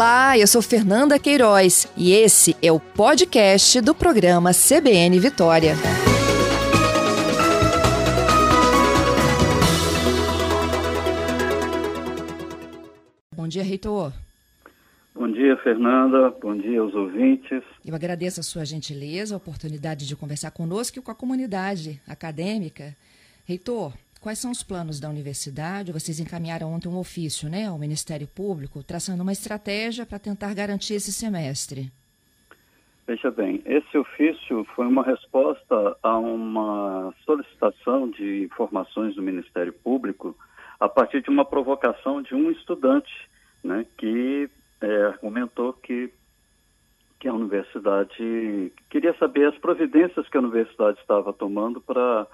[0.00, 5.74] Olá, eu sou Fernanda Queiroz e esse é o podcast do programa CBN Vitória.
[13.36, 14.10] Bom dia, reitor.
[15.14, 16.30] Bom dia, Fernanda.
[16.40, 17.62] Bom dia aos ouvintes.
[17.84, 22.96] Eu agradeço a sua gentileza, a oportunidade de conversar conosco e com a comunidade acadêmica.
[23.44, 25.92] Reitor, Quais são os planos da universidade?
[25.92, 30.92] Vocês encaminharam ontem um ofício né, ao Ministério Público, traçando uma estratégia para tentar garantir
[30.92, 31.90] esse semestre.
[33.06, 40.36] Veja bem, esse ofício foi uma resposta a uma solicitação de informações do Ministério Público
[40.78, 43.10] a partir de uma provocação de um estudante
[43.64, 44.50] né, que
[44.82, 46.10] é, argumentou que,
[47.18, 52.26] que a universidade queria saber as providências que a universidade estava tomando para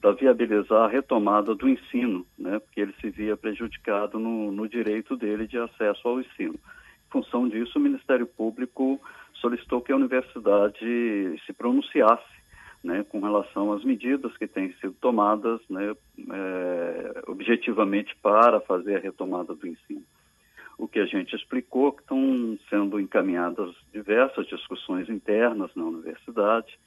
[0.00, 5.16] para viabilizar a retomada do ensino, né, porque ele se via prejudicado no, no direito
[5.16, 6.54] dele de acesso ao ensino.
[6.54, 9.00] Em função disso, o Ministério Público
[9.34, 10.84] solicitou que a universidade
[11.46, 12.38] se pronunciasse
[12.82, 15.94] né, com relação às medidas que têm sido tomadas né,
[16.30, 20.04] é, objetivamente para fazer a retomada do ensino.
[20.76, 26.78] O que a gente explicou que estão sendo encaminhadas diversas discussões internas na universidade,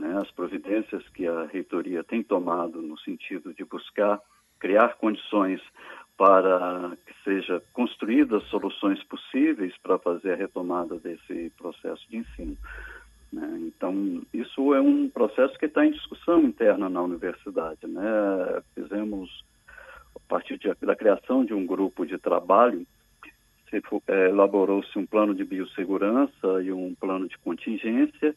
[0.00, 4.18] né, as providências que a reitoria tem tomado no sentido de buscar
[4.58, 5.60] criar condições
[6.16, 12.56] para que seja construídas soluções possíveis para fazer a retomada desse processo de ensino.
[13.32, 13.58] Né?
[13.62, 17.86] Então, isso é um processo que está em discussão interna na universidade.
[17.86, 18.02] Né?
[18.74, 19.44] Fizemos,
[20.14, 22.86] a partir de, da criação de um grupo de trabalho,
[24.08, 28.34] é, elaborou-se um plano de biossegurança e um plano de contingência,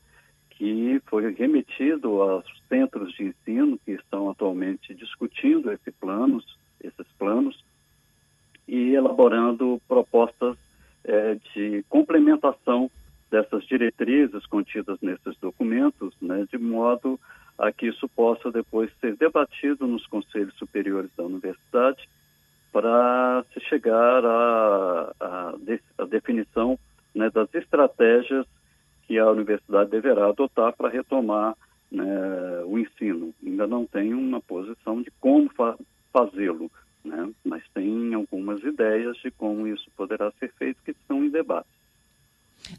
[0.57, 7.63] que foi remetido aos centros de ensino que estão atualmente discutindo esse planos, esses planos
[8.67, 10.57] e elaborando propostas
[11.03, 12.89] é, de complementação
[13.29, 17.19] dessas diretrizes contidas nesses documentos, né, de modo
[17.57, 22.07] a que isso possa depois ser debatido nos conselhos superiores da universidade
[22.71, 25.53] para se chegar à,
[26.09, 26.77] definição
[27.13, 28.45] né, das estratégias
[29.13, 31.55] que a universidade deverá adotar para retomar
[31.91, 33.31] né, o ensino.
[33.45, 35.77] Ainda não tem uma posição de como fa
[36.11, 36.71] fazê-lo,
[37.03, 41.67] né, mas tem algumas ideias de como isso poderá ser feito que estão em debate.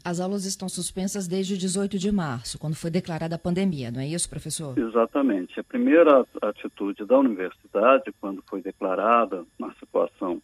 [0.03, 4.07] As aulas estão suspensas desde 18 de março, quando foi declarada a pandemia, não é
[4.07, 4.77] isso, professor?
[4.77, 5.59] Exatamente.
[5.59, 10.41] A primeira atitude da universidade, quando foi declarada na situação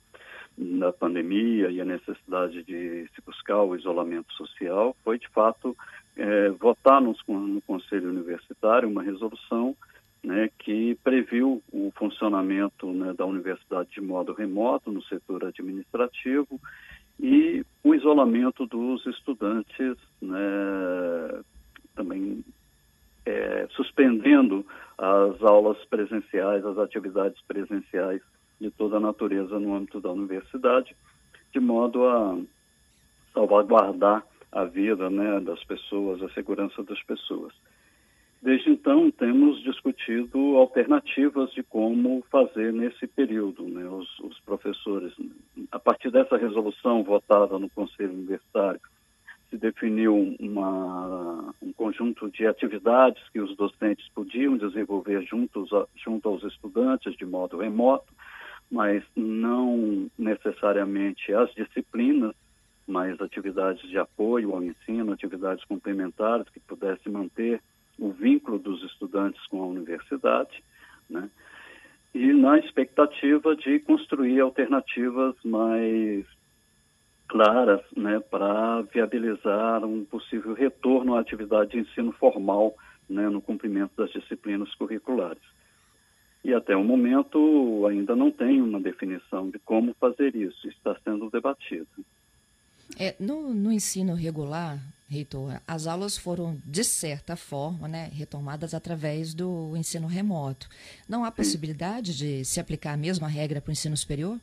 [0.61, 5.75] da pandemia e a necessidade de se buscar o isolamento social foi, de fato,
[6.15, 9.75] é, votar no, no Conselho Universitário uma resolução
[10.23, 16.61] né, que previu o funcionamento né, da universidade de modo remoto no setor administrativo
[17.19, 21.41] e o isolamento dos estudantes, né,
[21.95, 22.45] também
[23.25, 24.63] é, suspendendo
[24.95, 28.21] as aulas presenciais, as atividades presenciais
[28.61, 30.95] de toda a natureza no âmbito da universidade,
[31.51, 32.37] de modo a
[33.33, 37.53] salvaguardar a vida né, das pessoas, a segurança das pessoas.
[38.41, 43.63] Desde então, temos discutido alternativas de como fazer nesse período.
[43.63, 43.87] Né?
[43.87, 45.13] Os, os, professores,
[45.71, 48.81] a partir dessa resolução votada no Conselho Universitário,
[49.49, 56.43] se definiu uma, um conjunto de atividades que os docentes podiam desenvolver juntos junto aos
[56.43, 58.11] estudantes de modo remoto,
[58.71, 62.33] mas não necessariamente as disciplinas,
[62.87, 67.61] mas atividades de apoio ao ensino, atividades complementares que pudessem manter
[67.99, 70.63] o vínculo dos estudantes com a universidade,
[71.09, 71.29] né?
[72.13, 76.25] E na expectativa de construir alternativas mais
[77.27, 82.75] claras, né, para viabilizar um possível retorno à atividade de ensino formal,
[83.09, 85.41] né, no cumprimento das disciplinas curriculares.
[86.43, 91.29] E até o momento ainda não tem uma definição de como fazer isso, está sendo
[91.29, 91.87] debatido.
[92.99, 99.33] É, no, no ensino regular, reitor, as aulas foram, de certa forma, né, retomadas através
[99.33, 100.67] do ensino remoto.
[101.07, 104.37] Não há possibilidade de se aplicar a mesma regra para o ensino superior?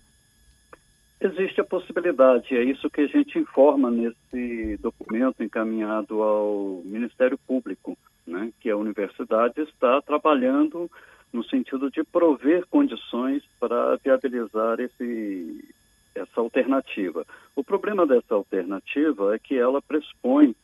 [1.21, 7.99] Existe a possibilidade, é isso que a gente informa nesse documento encaminhado ao Ministério Público,
[8.25, 10.89] né, que a universidade está trabalhando
[11.33, 15.75] no sentido de prover condições para viabilizar esse,
[16.15, 17.27] essa alternativa.
[17.55, 20.55] O problema dessa alternativa é que ela pressupõe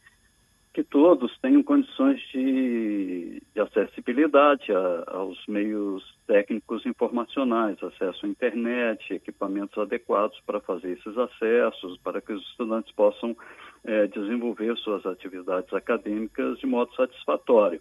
[0.75, 9.15] que todos tenham condições de, de acessibilidade a, aos meios técnicos informacionais, acesso à internet,
[9.15, 13.37] equipamentos adequados para fazer esses acessos, para que os estudantes possam
[13.85, 17.81] é, desenvolver suas atividades acadêmicas de modo satisfatório.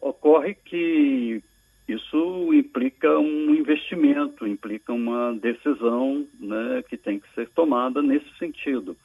[0.00, 1.44] Ocorre que
[1.88, 8.96] isso implica um investimento, implica uma decisão né, que tem que ser tomada nesse sentido.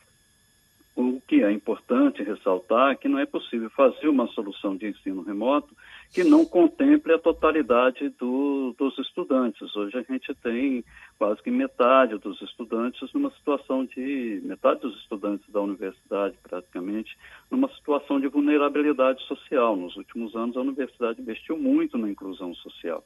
[1.38, 5.72] Que é importante ressaltar que não é possível fazer uma solução de ensino remoto
[6.12, 9.75] que não contemple a totalidade do, dos estudantes.
[9.75, 10.84] Hoje a gente tem
[11.16, 17.16] quase que metade dos estudantes numa situação de metade dos estudantes da universidade praticamente
[17.51, 19.75] numa situação de vulnerabilidade social.
[19.75, 23.06] Nos últimos anos a universidade investiu muito na inclusão social.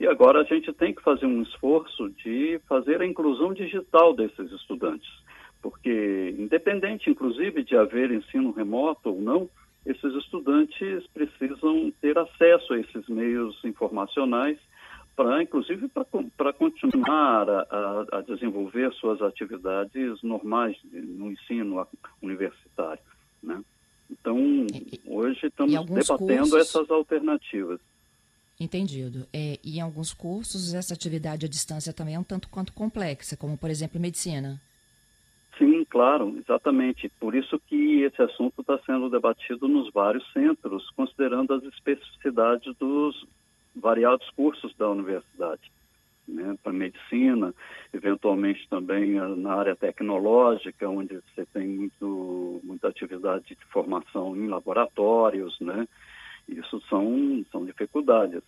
[0.00, 4.50] E agora a gente tem que fazer um esforço de fazer a inclusão digital desses
[4.50, 5.25] estudantes
[5.68, 9.50] porque, independente, inclusive, de haver ensino remoto ou não,
[9.84, 14.60] esses estudantes precisam ter acesso a esses meios informacionais
[15.16, 15.90] para, inclusive,
[16.36, 21.84] para continuar a, a, desenvolver suas atividades normais no ensino
[22.22, 23.02] universitário.
[23.42, 23.60] Né?
[24.08, 24.38] Então,
[25.04, 26.54] hoje estamos debatendo cursos...
[26.54, 27.80] essas alternativas.
[28.60, 29.26] Entendido.
[29.32, 33.36] É, e em alguns cursos, essa atividade à distância também é um tanto quanto complexa,
[33.36, 34.62] como, por exemplo, medicina.
[35.58, 37.08] Sim, claro, exatamente.
[37.18, 43.26] Por isso que esse assunto está sendo debatido nos vários centros, considerando as especificidades dos
[43.74, 45.72] variados cursos da universidade.
[46.28, 47.54] Né, para medicina,
[47.92, 55.56] eventualmente também na área tecnológica, onde você tem muito, muita atividade de formação em laboratórios,
[55.60, 55.86] né?
[56.48, 58.42] Isso são, são dificuldades.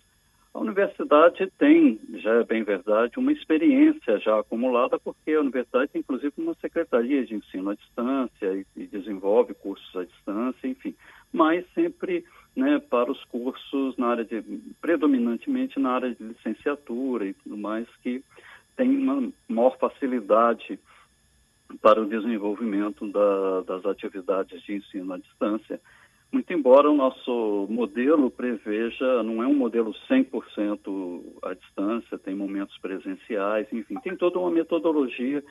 [0.55, 6.01] A universidade tem, já é bem verdade, uma experiência já acumulada, porque a universidade tem
[6.01, 10.95] inclusive uma secretaria de ensino à distância e, e desenvolve cursos à distância, enfim,
[11.33, 12.25] mas sempre
[12.57, 14.43] né, para os cursos na área de,
[14.81, 18.25] predominantemente na área de licenciatura e tudo mais, que
[18.77, 20.79] tem uma maior facilidade
[21.83, 25.81] para o desenvolvimento da, das atividades de ensino à distância
[26.31, 32.77] muito embora o nosso modelo preveja, não é um modelo 100% à distância, tem momentos
[32.79, 35.43] presenciais, enfim, tem toda uma metodologia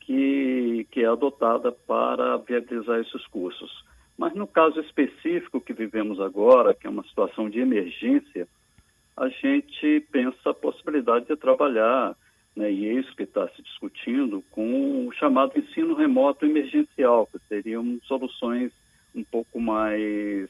[0.00, 3.70] que, que é adotada para viabilizar esses cursos.
[4.18, 8.46] Mas no caso específico que vivemos agora, que é uma situação de emergência,
[9.16, 12.14] a gente pensa a possibilidade de trabalhar,
[12.54, 17.38] né, e é isso que está se discutindo, com o chamado ensino remoto emergencial, que
[17.48, 18.72] seriam soluções
[19.18, 20.48] um pouco mais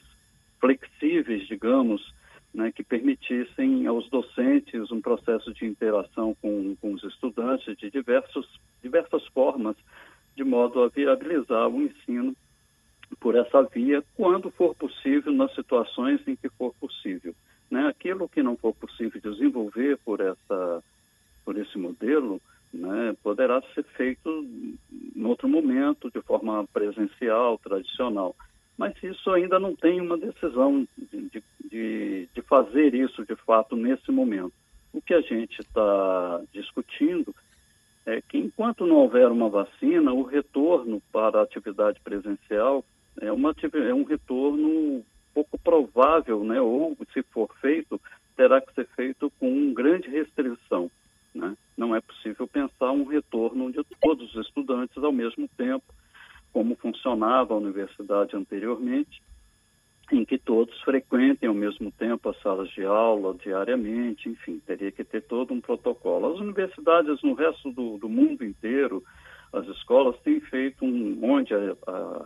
[0.59, 2.13] flexíveis, digamos,
[2.53, 8.47] né, que permitissem aos docentes um processo de interação com, com os estudantes de diversos,
[8.81, 9.75] diversas formas,
[10.35, 12.35] de modo a viabilizar o ensino
[13.19, 17.33] por essa via, quando for possível, nas situações em que for possível.
[17.69, 17.87] Né?
[17.87, 20.83] Aquilo que não for possível desenvolver por, essa,
[21.43, 22.39] por esse modelo,
[22.71, 24.29] né, poderá ser feito
[25.15, 28.35] em outro momento, de forma presencial, tradicional
[28.79, 34.09] mas isso ainda não tem uma decisão de, de, de fazer isso de fato nesse
[34.09, 34.53] momento.
[34.93, 37.35] O que a gente está discutindo
[38.05, 42.85] é que enquanto não houver uma vacina, o retorno para a atividade presencial
[43.19, 45.03] é, uma, é um retorno
[45.33, 46.61] pouco provável, né?
[46.61, 47.99] ou se for feito,
[48.37, 50.89] terá que ser feito com grande restrição.
[51.35, 51.53] Né?
[51.75, 55.83] Não é possível pensar um retorno de todos os estudantes ao mesmo tempo,
[56.51, 59.21] como funcionava a universidade anteriormente,
[60.11, 65.03] em que todos frequentem ao mesmo tempo as salas de aula diariamente, enfim, teria que
[65.03, 66.33] ter todo um protocolo.
[66.33, 69.03] As universidades no resto do, do mundo inteiro,
[69.53, 72.25] as escolas têm feito um, onde a, a,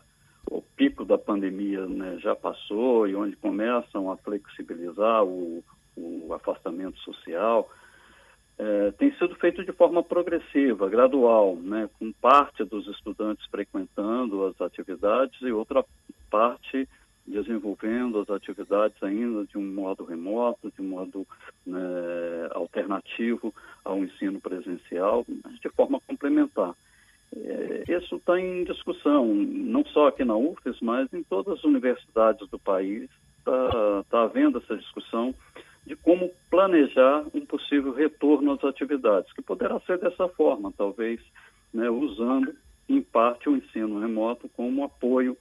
[0.50, 5.63] o pico da pandemia né, já passou e onde começam a flexibilizar o,
[5.98, 7.70] o afastamento social,
[8.57, 14.60] é, tem sido feito de forma progressiva, gradual, né, com parte dos estudantes frequentando as
[14.62, 15.83] atividades e outra
[16.29, 16.88] parte
[17.25, 21.25] desenvolvendo as atividades ainda de um modo remoto, de um modo
[21.65, 21.79] né,
[22.51, 26.75] alternativo ao ensino presencial, mas de forma complementar.
[27.36, 32.48] É, isso está em discussão, não só aqui na UFES, mas em todas as universidades
[32.50, 35.33] do país está tá havendo essa discussão
[35.86, 41.20] de como planejar um possível retorno às atividades, que poderá ser dessa forma, talvez
[41.74, 42.56] né, usando,
[42.88, 45.38] em parte, o ensino remoto como apoio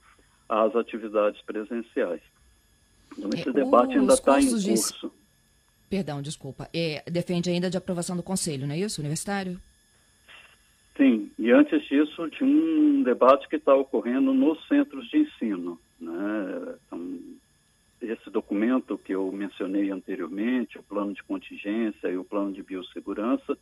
[0.48, 2.20] às atividades presenciais.
[3.16, 5.08] Então, esse é, debate ainda está em curso.
[5.08, 5.12] De...
[5.88, 6.68] Perdão, desculpa.
[6.72, 9.60] É, defende ainda de aprovação do Conselho, não é isso, universitário?
[10.96, 15.78] Sim, e antes disso, de um debate que está ocorrendo nos centros de ensino.
[16.00, 16.74] Né?
[16.86, 17.18] Então,
[18.02, 23.56] esse documento que eu mencionei anteriormente, o plano de contingência e o plano de biossegurança,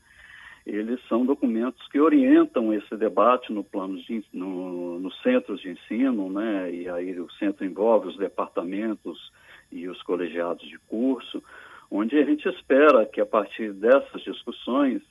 [0.66, 6.30] eles são documentos que orientam esse debate no plano de, no, nos centros de ensino,
[6.30, 6.70] né?
[6.72, 9.32] E aí o centro envolve os departamentos
[9.72, 11.42] e os colegiados de curso,
[11.90, 15.02] onde a gente espera que a partir dessas discussões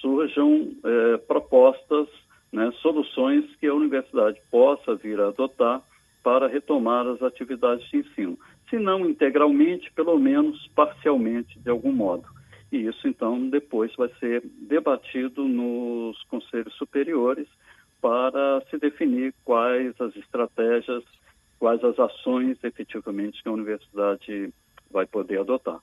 [0.00, 2.08] surjam é, propostas,
[2.52, 5.82] né, soluções que a universidade possa vir a adotar
[6.22, 12.26] para retomar as atividades de ensino, se não integralmente, pelo menos parcialmente, de algum modo.
[12.70, 17.48] E isso, então, depois vai ser debatido nos conselhos superiores
[18.00, 21.02] para se definir quais as estratégias,
[21.58, 24.52] quais as ações efetivamente que a universidade
[24.90, 25.80] vai poder adotar.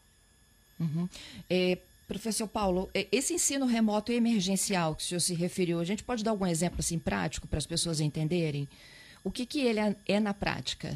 [0.79, 1.07] Uhum.
[1.49, 1.77] É,
[2.07, 6.23] professor Paulo, é, esse ensino remoto emergencial que o senhor se referiu, a gente pode
[6.23, 8.67] dar algum exemplo assim prático para as pessoas entenderem?
[9.23, 10.95] O que, que ele é, é na prática?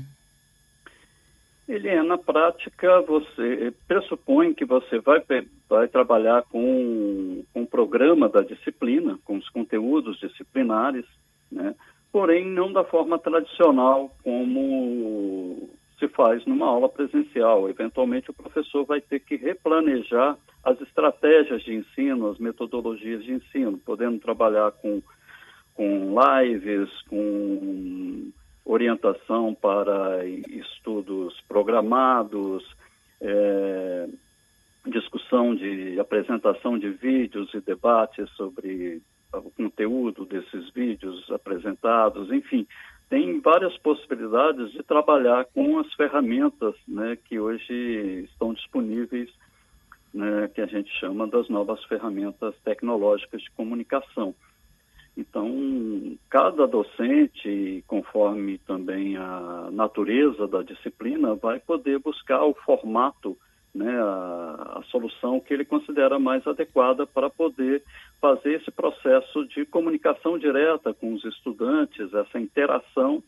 [1.69, 5.23] Ele é, na prática, você pressupõe que você vai,
[5.69, 11.05] vai trabalhar com, com o programa da disciplina, com os conteúdos disciplinares,
[11.51, 11.75] né?
[12.11, 17.69] porém não da forma tradicional como se faz numa aula presencial.
[17.69, 23.77] Eventualmente, o professor vai ter que replanejar as estratégias de ensino, as metodologias de ensino,
[23.85, 25.03] podendo trabalhar com,
[25.75, 28.31] com lives, com
[28.71, 32.63] orientação para estudos programados,
[33.19, 34.07] é,
[34.85, 39.01] discussão de apresentação de vídeos e debates sobre
[39.33, 42.65] o conteúdo desses vídeos apresentados, enfim,
[43.09, 49.29] tem várias possibilidades de trabalhar com as ferramentas né, que hoje estão disponíveis,
[50.13, 54.35] né, que a gente chama das novas ferramentas tecnológicas de comunicação.
[55.19, 63.38] Então, cada docente, conforme também a natureza da disciplina, vai poder buscar o formato,
[63.75, 67.83] né, a, a solução que ele considera mais adequada para poder
[68.21, 73.21] fazer esse processo de comunicação direta com os estudantes, essa interação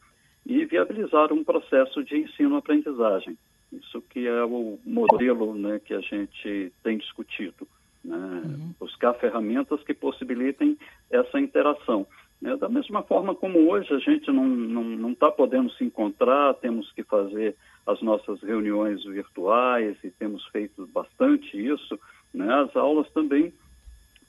[0.46, 3.38] e viabilizar um processo de ensino-aprendizagem.
[3.74, 7.68] Isso que é o modelo né, que a gente tem discutido.
[8.04, 8.18] Né?
[8.18, 8.74] Uhum.
[8.80, 10.78] Buscar ferramentas que possibilitem
[11.12, 12.08] essa interação.
[12.42, 12.56] Né?
[12.58, 17.56] Da mesma forma como hoje a gente não está podendo se encontrar, temos que fazer
[17.86, 22.00] as nossas reuniões virtuais e temos feito bastante isso,
[22.34, 22.52] né?
[22.54, 23.54] as aulas também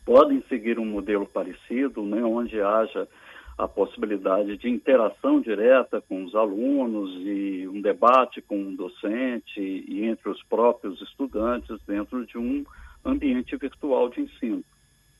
[0.05, 2.23] podem seguir um modelo parecido, né?
[2.23, 3.09] onde haja
[3.57, 10.05] a possibilidade de interação direta com os alunos e um debate com um docente e
[10.05, 12.65] entre os próprios estudantes dentro de um
[13.05, 14.65] ambiente virtual de ensino.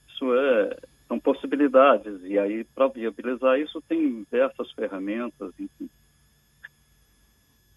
[0.09, 0.77] Isso é,
[1.13, 5.91] são possibilidades, e aí, para viabilizar isso, tem diversas ferramentas, enfim.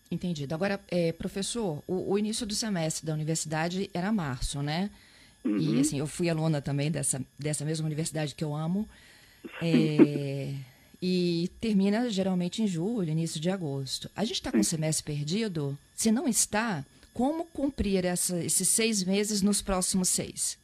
[0.10, 0.56] Entendido.
[0.56, 4.90] Agora, é, professor, o, o, início do semestre da universidade era março, né?
[5.44, 5.58] Uhum.
[5.58, 8.88] E, assim, eu fui aluna também dessa, dessa mesma universidade que eu amo.
[9.62, 10.54] É,
[11.02, 14.10] e termina geralmente em julho, início de agosto.
[14.16, 15.78] A gente está com o semestre perdido?
[15.94, 20.58] Se não está, como cumprir essa, esses seis meses nos próximos seis?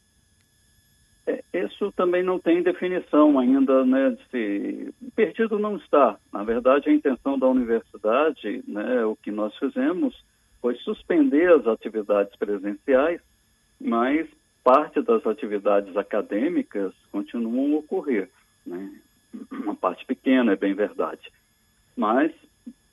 [1.52, 4.16] Isso também não tem definição ainda, né?
[4.30, 4.94] Se...
[5.14, 6.18] Perdido não está.
[6.32, 10.14] Na verdade, a intenção da universidade, né, o que nós fizemos
[10.62, 13.20] foi suspender as atividades presenciais,
[13.78, 14.26] mas
[14.64, 18.30] parte das atividades acadêmicas continuam a ocorrer.
[18.64, 19.00] Né?
[19.50, 21.30] Uma parte pequena, é bem verdade.
[21.96, 22.32] Mas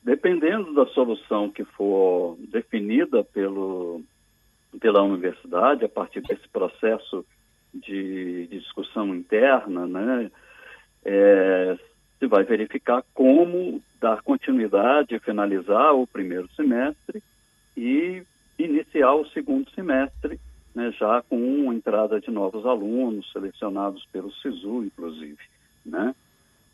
[0.02, 4.02] dependendo da solução que for definida pelo,
[4.80, 7.24] pela universidade, a partir desse processo
[7.72, 10.30] de, de discussão interna, né,
[11.04, 11.78] é,
[12.18, 17.22] se vai verificar como dar continuidade, finalizar o primeiro semestre
[17.76, 18.22] e
[18.58, 20.38] iniciar o segundo semestre,
[20.74, 25.38] né, já com entrada de novos alunos, selecionados pelo SISU, inclusive.
[25.84, 26.14] Né?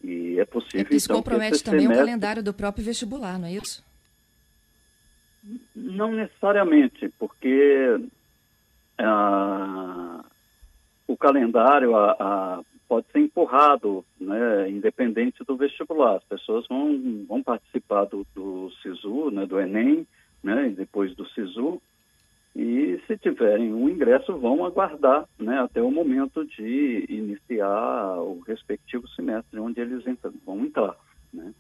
[0.03, 0.87] E é possível.
[0.91, 2.03] É isso então, compromete também semestre...
[2.03, 3.85] o calendário do próprio vestibular, não é isso?
[5.75, 8.01] Não necessariamente, porque
[8.99, 10.25] ah,
[11.07, 11.93] o calendário
[12.89, 16.17] pode ser empurrado, né, independente do vestibular.
[16.17, 20.07] As pessoas vão, vão participar do, do SISU, né, do Enem,
[20.43, 21.81] né, e depois do SISU,
[22.55, 29.07] e se tiverem um ingresso vão aguardar né, até o momento de iniciar o respectivo
[29.09, 30.97] semestre onde eles entram, vão entrar.
[31.35, 31.53] Né.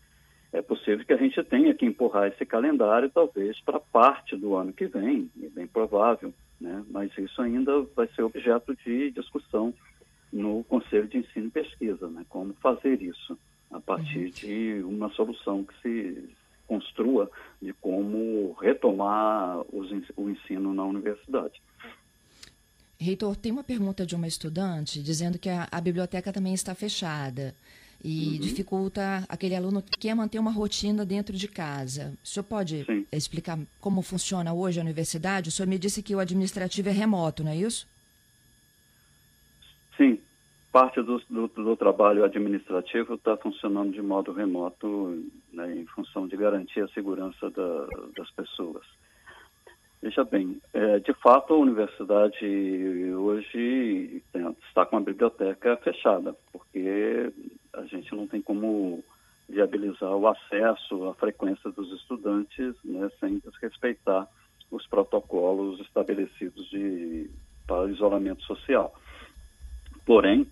[0.52, 4.72] É possível que a gente tenha que empurrar esse calendário talvez para parte do ano
[4.72, 9.74] que vem, é bem provável, né, mas isso ainda vai ser objeto de discussão
[10.32, 13.38] no Conselho de Ensino e Pesquisa, né, como fazer isso
[13.70, 14.30] a partir uhum.
[14.30, 16.28] de uma solução que se,
[16.66, 21.60] construa de como retomar os, o ensino na universidade.
[22.98, 27.54] Reitor, tem uma pergunta de uma estudante dizendo que a, a biblioteca também está fechada
[28.04, 28.38] e uhum.
[28.40, 32.14] dificulta aquele aluno que quer manter uma rotina dentro de casa.
[32.22, 33.06] O senhor pode Sim.
[33.12, 35.48] explicar como funciona hoje a universidade?
[35.48, 37.86] O senhor me disse que o administrativo é remoto, não é isso?
[39.96, 40.18] Sim,
[40.76, 46.36] parte do, do, do trabalho administrativo está funcionando de modo remoto né, em função de
[46.36, 48.84] garantir a segurança da, das pessoas.
[50.02, 52.44] Veja bem, é, de fato a universidade
[53.14, 54.22] hoje
[54.68, 57.32] está com a biblioteca fechada, porque
[57.76, 59.04] a gente não tem como
[59.48, 64.26] viabilizar o acesso, a frequência dos estudantes, né, sem desrespeitar
[64.70, 67.30] os protocolos estabelecidos de,
[67.66, 68.92] para isolamento social.
[70.04, 70.46] Porém,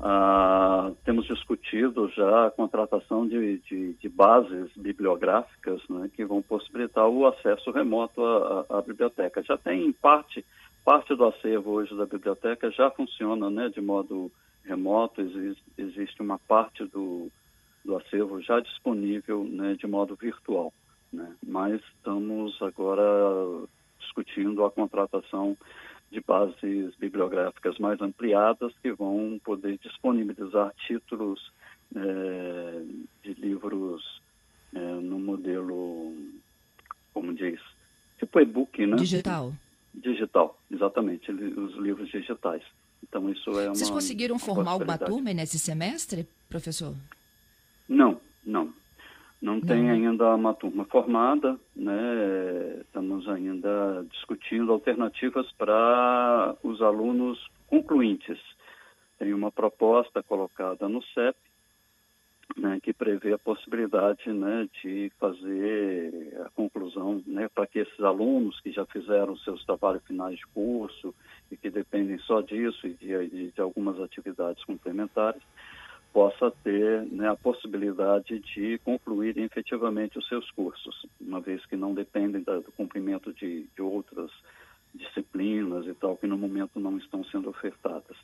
[0.00, 7.08] ah, temos discutido já a contratação de, de, de bases bibliográficas né, que vão possibilitar
[7.08, 9.42] o acesso remoto à, à, à, biblioteca.
[9.42, 10.44] Já tem parte,
[10.84, 14.30] parte do acervo hoje da biblioteca já funciona né, de modo
[14.66, 17.30] remoto, existe, existe uma parte do,
[17.84, 20.72] do acervo já disponível né, de modo virtual.
[21.12, 21.34] Né?
[21.46, 23.02] Mas estamos agora
[23.98, 25.56] discutindo a contratação
[26.10, 31.52] de bases bibliográficas mais ampliadas que vão poder disponibilizar títulos
[31.94, 32.82] é,
[33.22, 34.20] de livros
[34.74, 36.14] é, no modelo,
[37.12, 37.60] como diz,
[38.18, 38.96] tipo e-book, né?
[38.96, 39.52] Digital.
[39.92, 42.62] Digital, exatamente, os livros digitais.
[43.02, 43.74] Então isso é uma.
[43.74, 46.94] Vocês conseguiram formar alguma turma nesse semestre, professor?
[47.88, 48.72] Não, não.
[49.40, 52.80] Não, tem ainda uma turma formada, né?
[52.80, 58.38] estamos ainda discutindo alternativas para os alunos concluintes.
[59.18, 61.36] Tem uma proposta colocada no CEP,
[62.56, 68.58] né, que prevê a possibilidade né, de fazer a conclusão né, para que esses alunos
[68.60, 71.14] que já fizeram seus trabalhos finais de curso
[71.50, 75.42] e que dependem só disso e de, de algumas atividades complementares,
[76.16, 81.92] possa ter né, a possibilidade de concluir efetivamente os seus cursos, uma vez que não
[81.92, 84.30] dependem da, do cumprimento de, de, outras
[84.94, 88.16] disciplinas e tal, que no momento não estão sendo ofertadas.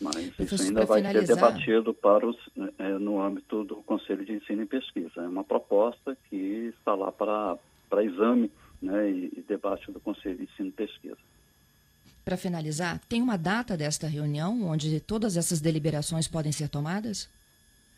[0.00, 1.26] Mas Professor, isso ainda vai finalizar...
[1.26, 2.36] ser debatido para os,
[2.78, 5.20] é, no âmbito do Conselho de Ensino e Pesquisa.
[5.20, 7.58] É uma proposta que está lá para,
[7.90, 11.18] para exame né, e, e debate do Conselho de Ensino e Pesquisa.
[12.24, 17.28] Para finalizar, tem uma data desta reunião onde todas essas deliberações podem ser tomadas?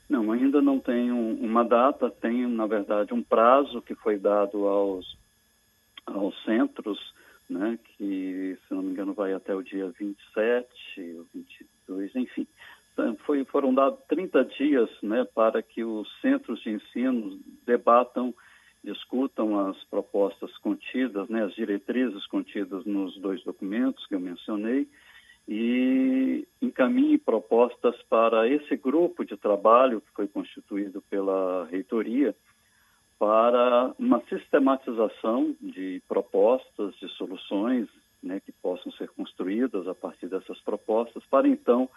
[0.09, 5.17] Não, ainda não tem uma data, tem, na verdade, um prazo que foi dado aos,
[6.07, 6.99] aos centros,
[7.49, 10.69] né, que, se não me engano, vai até o dia 27
[11.19, 12.47] ou 22, enfim.
[12.93, 18.35] Então, foi, foram dados 30 dias né, para que os centros de ensino debatam
[18.85, 24.87] discutam as propostas contidas, né, as diretrizes contidas nos dois documentos que eu mencionei
[25.49, 32.35] e encaminhe propostas para esse grupo de trabalho que foi constituído pela reitoria
[33.19, 37.89] para uma sistematização de propostas, de soluções
[38.23, 41.89] né, que possam ser construídas a partir dessas propostas, para então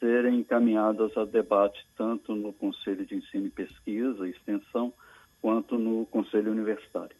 [0.00, 4.92] serem encaminhadas a debate tanto no Conselho de Ensino e Pesquisa e Extensão,
[5.42, 7.16] quanto no Conselho Universitário.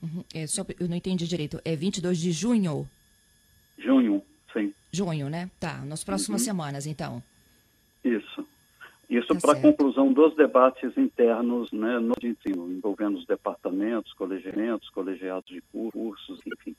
[0.00, 0.24] Uhum.
[0.32, 1.60] É, só, eu não entendi direito.
[1.64, 2.88] É 22 de junho?
[3.76, 4.72] Junho, sim.
[4.92, 5.50] Junho, né?
[5.58, 6.46] Tá, nas próximas uhum.
[6.46, 7.22] semanas, então.
[8.04, 8.46] Isso.
[9.10, 14.88] Isso tá para a conclusão dos debates internos né, no ensino, envolvendo os departamentos, colegiamentos,
[14.90, 16.76] colegiados de cursos, enfim.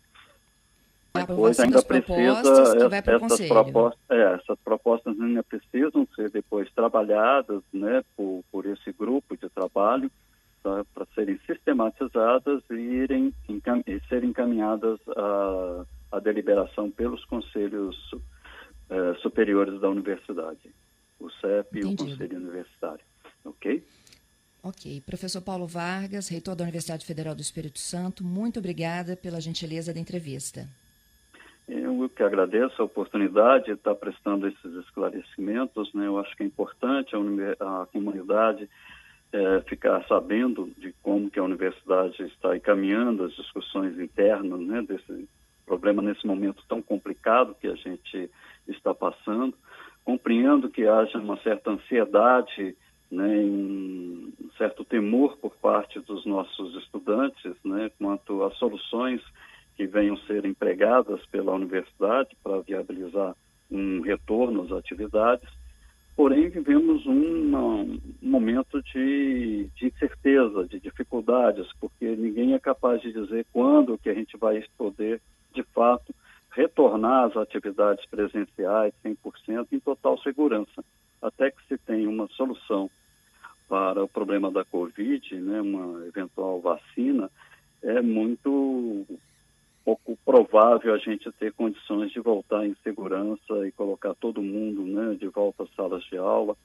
[1.13, 8.45] Depois ainda precisa essas propostas, é, essas propostas ainda precisam ser depois trabalhadas, né, por,
[8.49, 10.09] por esse grupo de trabalho
[10.61, 17.95] tá, para serem sistematizadas e irem encam e serem encaminhadas à, à deliberação pelos conselhos
[18.89, 20.73] eh, superiores da universidade,
[21.19, 22.03] o CEP Entendido.
[22.03, 23.05] e o Conselho Universitário.
[23.45, 23.83] Ok?
[24.63, 25.01] Ok.
[25.05, 29.99] Professor Paulo Vargas, reitor da Universidade Federal do Espírito Santo, muito obrigada pela gentileza da
[29.99, 30.67] entrevista.
[31.67, 35.93] Eu que agradeço a oportunidade de estar prestando esses esclarecimentos.
[35.93, 36.07] Né?
[36.07, 38.69] Eu acho que é importante a, a comunidade
[39.33, 45.27] é, ficar sabendo de como que a universidade está encaminhando as discussões internas né, desse
[45.65, 48.29] problema nesse momento tão complicado que a gente
[48.67, 49.53] está passando.
[50.03, 52.75] Compreendo que haja uma certa ansiedade,
[53.09, 59.21] né, um certo temor por parte dos nossos estudantes né, quanto às soluções
[59.77, 63.35] que venham ser empregadas pela universidade para viabilizar
[63.69, 65.47] um retorno às atividades
[66.21, 73.11] porém vivemos um, um momento de, de, incerteza, de dificuldades, porque ninguém é capaz de
[73.11, 75.19] dizer quando que a gente vai poder,
[75.51, 76.13] de fato,
[76.51, 80.85] retornar às atividades presenciais 100% em total segurança,
[81.19, 82.87] até que se tenha uma solução
[83.67, 87.31] para o problema da Covid, né, uma eventual vacina,
[87.81, 89.07] é muito
[89.83, 95.15] pouco provável a gente ter condições de voltar em segurança e colocar todo mundo né,
[95.15, 96.55] de volta às salas de aula.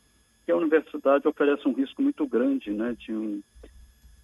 [0.47, 3.43] E a universidade oferece um risco muito grande né, de um,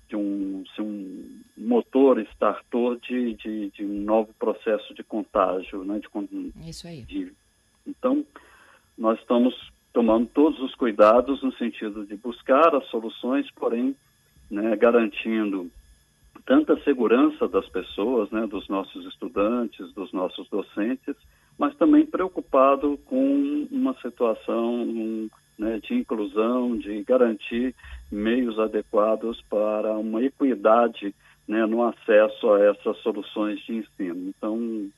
[0.09, 5.85] de um, um motor startor de, de, de, um novo processo de contágio.
[5.85, 7.03] Né, de, Isso aí.
[7.03, 7.33] De,
[7.87, 8.25] então,
[8.97, 9.55] nós estamos
[9.93, 13.97] tomando todos os cuidados no sentido de buscar as soluções, porém,
[14.51, 15.71] né, garantindo
[16.45, 21.17] tanta segurança das pessoas, né, dos nossos estudantes, dos nossos docentes,
[21.59, 24.87] mas também preocupado com uma situação
[25.59, 27.75] né, de inclusão, de garantir
[28.11, 31.15] meios adequados para uma equidade
[31.47, 34.33] né, no acesso a essas soluções de ensino.
[34.37, 34.91] Então,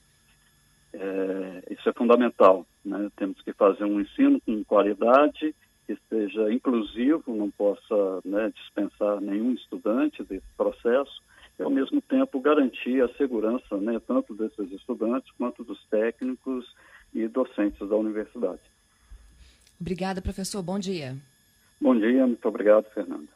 [0.92, 2.66] é, isso é fundamental.
[2.84, 3.10] Né?
[3.16, 5.54] Temos que fazer um ensino com qualidade,
[5.86, 11.22] que seja inclusivo, não possa né, dispensar nenhum estudante desse processo,
[11.58, 16.64] e, ao mesmo tempo, garantir a segurança né, tanto desses estudantes quanto dos técnicos
[17.12, 18.60] e docentes da universidade.
[19.80, 20.62] Obrigada, professor.
[20.62, 21.16] Bom dia.
[21.80, 23.33] Bom dia, muito obrigado, Fernanda.